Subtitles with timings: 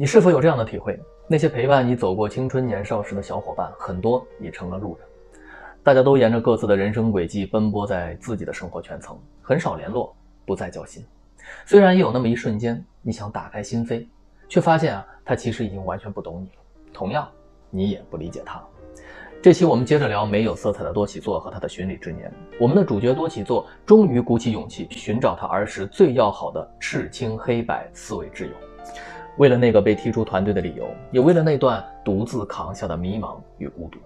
[0.00, 0.96] 你是否有这样的体会？
[1.26, 5.04] 那些陪伴你走过青春年少时的小伙伴，很多已成了路人，
[5.82, 10.14] 大家都沿着各自的人生轨迹奔波在自己的生活圈层，很少联络，
[10.46, 11.04] 不再交心。
[11.66, 14.06] 虽然也有那么一瞬间，你想打开心扉，
[14.48, 16.62] 却发现啊，他其实已经完全不懂你了。
[16.92, 17.28] 同样，
[17.68, 18.62] 你也不理解他。
[19.42, 22.32] 这期我们接着聊没有色彩的多起座和他的寻礼之年。
[22.60, 28.52] 我们的主角多起座终于鼓起勇气寻找他儿时最要好的赤青黑白四位挚友，
[29.38, 33.98] 为了那个被踢出团队的理由，也为了那段独自扛下的迷茫与孤独。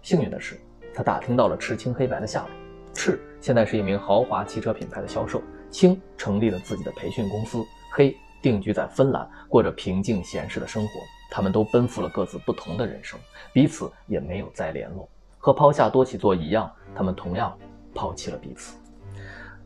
[0.00, 0.58] 幸运的是，
[0.94, 2.48] 他打听到了赤青黑白的下落。
[2.94, 7.62] 赤现在是一名豪华汽车品牌的销售，青成立了自己的培训公司，
[7.92, 10.90] 黑定居在芬兰，过着平静闲适的生活。
[11.30, 13.20] 他们都奔赴了各自不同的人生，
[13.52, 15.06] 彼此也没有再联络。
[15.36, 17.54] 和抛下多起座一样，他们同样
[17.94, 18.78] 抛弃了彼此。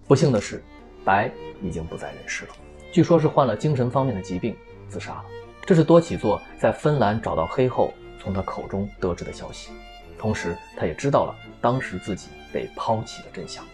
[0.08, 0.60] 不幸的是，
[1.04, 1.30] 白
[1.62, 2.50] 已经不在人世了，
[2.90, 4.56] 据说是患了精神方面的疾病
[4.92, 5.24] 自杀了。
[5.64, 9.70] 这是多起座在芬兰找到黑后从他口中得知的消息，
[10.18, 13.64] 同时他也知道了当时自己被抛弃的真相。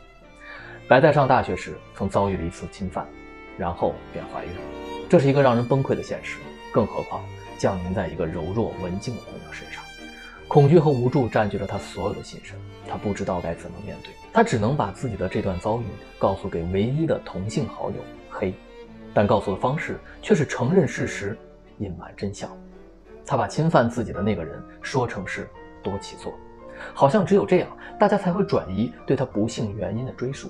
[0.87, 3.07] 白在上大学时曾遭遇了一次侵犯，
[3.59, 4.51] 然后便怀孕，
[5.09, 6.39] 这是一个让人崩溃的现实，
[6.73, 7.21] 更何况。
[7.59, 9.83] 降临在一个柔弱文静的姑娘身上，
[10.47, 12.57] 恐惧和无助占据了她所有的心神，
[12.89, 15.85] 她不知道该怎么面对，她只能把自己的这段遭遇
[16.21, 17.97] 告诉给唯一的同性好友
[18.31, 18.55] 黑，
[19.19, 21.37] 但告诉的方式却是承认事实，
[21.79, 22.49] 隐瞒真相。
[23.27, 25.51] 他把侵犯自己的那个人说成是
[25.83, 26.33] 多起座，
[26.95, 30.49] 好像只有这样，大家才会转移对他不幸原因的追溯，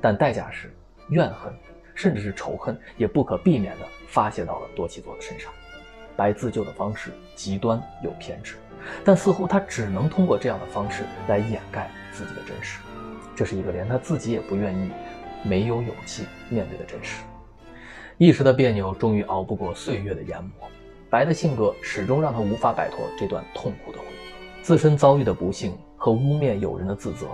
[0.00, 0.74] 但代价是
[1.10, 1.52] 怨恨，
[1.94, 5.52] 甚至是仇恨，也不可避免地发泄到了多起座的身上。
[6.16, 8.54] 白自救的方式极端又偏执，
[9.04, 12.80] 但似乎他只能通过这样的方式来掩盖自己的真实。
[13.34, 14.90] 这是一个连他自己也不愿意、
[15.42, 17.20] 没有勇气面对的真实。
[18.18, 20.66] 一时的别扭终于熬不过岁月的研磨，
[21.10, 24.62] 白的性格始终让他无法摆脱这段痛苦的回忆。
[24.62, 27.26] 自身遭遇的不幸和污蔑友人的自责，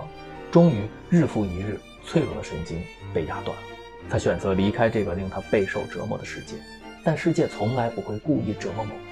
[0.51, 2.81] 终于日复一日，脆弱的神经
[3.13, 3.63] 被压断了。
[4.09, 6.57] 他选择离开这个令他备受折磨的世界。
[7.01, 9.03] 但世界从来不会故意折磨某人，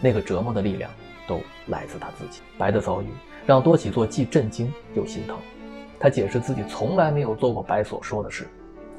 [0.00, 0.90] 那个折磨的力量
[1.28, 2.40] 都来自他自己。
[2.58, 3.06] 白的遭遇
[3.46, 5.36] 让多起座既震惊又心疼，
[6.00, 8.48] 他解释自己从来没有做过白所说的事。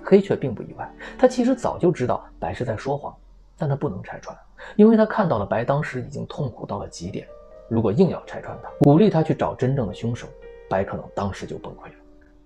[0.05, 3.13] 黑却并不意外，他其实早就知道白是在说谎，
[3.57, 4.37] 但他不能拆穿，
[4.75, 7.27] 因为他看到了白当时已经痛苦到了极点。
[7.67, 10.27] 如果硬要拆穿他，鼓励他去找真正的凶手，
[10.69, 11.93] 白可能当时就崩溃了。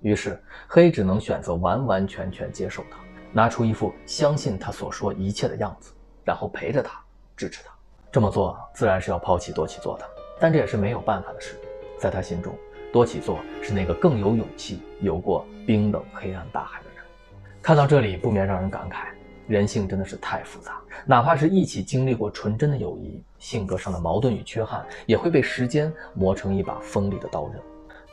[0.01, 2.97] 于是黑只能选择完完全全接受他。
[3.33, 5.91] 拿出一副相信他所说一切的样子，
[6.23, 6.99] 然后陪着他，
[7.35, 7.71] 支持他。
[8.11, 10.05] 这么做自然是要抛弃多起座的，
[10.39, 11.55] 但这也是没有办法的事。
[11.99, 12.55] 在他心中，
[12.93, 16.88] 多起座是那个更有勇气游过冰冷黑暗大海的。
[17.69, 19.09] 看到这里，不免让人感慨：
[19.47, 20.81] 人性真的是太复杂。
[21.05, 27.61] 哪怕是一起经历过纯真的友谊，性格上的矛盾与缺憾也会被时间磨成一把锋利的刀刃。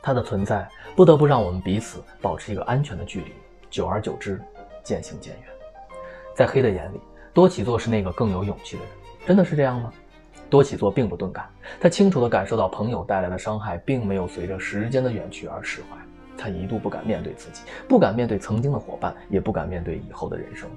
[0.02, 3.32] 他的存在不得不让我们彼此保持一个安全的距离，
[3.70, 4.38] 久而久之。
[4.84, 5.48] 渐行渐远，
[6.34, 7.00] 在黑的眼里，
[7.32, 8.92] 多起座是那个更有勇气的人。
[9.26, 9.90] 真的是这样吗？
[10.50, 11.48] 多起座并不钝感，
[11.80, 15.96] 他清楚地感受到朋友带来的伤害并没有随着时间的远去而释怀。
[16.36, 20.68] 他一度不敢面对自己，不敢面对曾经的伙伴，也不敢面对以后的人生。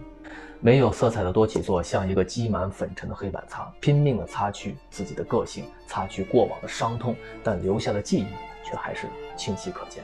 [0.59, 8.27] 没有色彩的多起座像一个积满粉尘的黑板擦，拼命地擦去自己的个性，擦去过往的伤痛，但留下的记忆
[8.63, 10.03] 却还是清晰可见。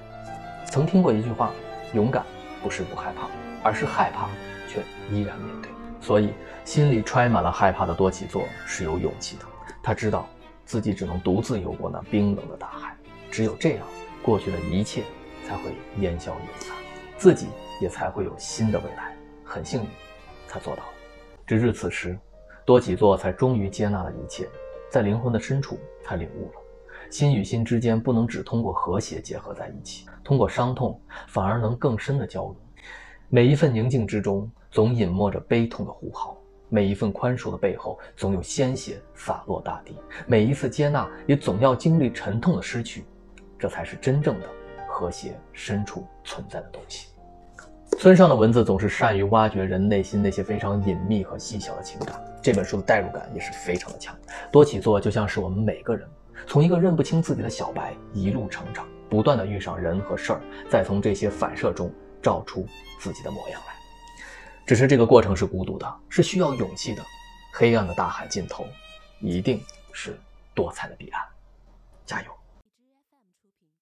[0.66, 1.52] 曾听过一句话：
[1.94, 2.24] 勇敢
[2.64, 3.28] 不是不害怕。
[3.64, 4.30] 而是害怕，
[4.70, 4.80] 却
[5.10, 6.30] 依然面对，所以
[6.64, 9.46] 心里揣满了害怕的多起座是有勇气的。
[9.82, 10.30] 他知道
[10.66, 12.96] 自己只能独自游过那冰冷的大海，
[13.32, 13.80] 只有这样，
[14.22, 15.02] 过去的一切
[15.48, 16.76] 才会烟消云散，
[17.18, 17.48] 自己
[17.80, 19.16] 也才会有新的未来。
[19.44, 19.90] 很幸运，
[20.48, 20.90] 他做到了。
[21.46, 22.18] 直至此时，
[22.66, 24.50] 多起座才终于接纳了一切，
[24.90, 26.60] 在灵魂的深处，他领悟了，
[27.12, 32.56] 心与心之间不能只通过和谐结合在一起，通过伤痛反而能更深的交融。
[33.30, 36.36] 每一份宁静之中，总隐没着悲痛的呼号；
[36.70, 39.94] 每一份宽恕的背后，总有鲜血洒落大地；
[40.26, 43.06] 每一次接纳，也总要经历沉痛的失去。
[43.58, 44.48] 这才是真正的
[44.96, 47.09] 和谐深处存在的东西。
[48.00, 54.16] 村上的文字总是善于挖掘人内心那些非常隐秘和细小的情感，这本书的代入感也是非常的强。
[54.52, 56.08] 多起作就像是我们每个人，
[56.47, 61.91] 从一个认不清自己的小白一路成长，不断的遇上人和事儿，再从这些反射中。
[62.22, 62.66] 照出
[63.00, 63.76] 自己的模样来，
[64.66, 67.03] 只是这个过程是孤独的，是需要勇气的。
[67.53, 68.66] 黑暗的大海尽头，
[69.22, 70.20] 一定是
[70.56, 71.22] 多彩的彼岸。
[72.03, 72.34] 加油！